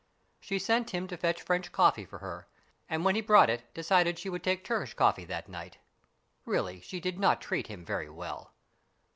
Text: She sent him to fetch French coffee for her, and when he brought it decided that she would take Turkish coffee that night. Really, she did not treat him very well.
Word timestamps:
She 0.39 0.57
sent 0.57 0.95
him 0.95 1.07
to 1.09 1.15
fetch 1.15 1.43
French 1.43 1.71
coffee 1.71 2.05
for 2.05 2.17
her, 2.17 2.47
and 2.89 3.05
when 3.05 3.13
he 3.13 3.21
brought 3.21 3.51
it 3.51 3.71
decided 3.75 4.15
that 4.15 4.19
she 4.19 4.29
would 4.31 4.43
take 4.43 4.63
Turkish 4.63 4.95
coffee 4.95 5.25
that 5.25 5.47
night. 5.47 5.77
Really, 6.43 6.81
she 6.81 6.99
did 6.99 7.19
not 7.19 7.39
treat 7.39 7.67
him 7.67 7.85
very 7.85 8.09
well. 8.09 8.51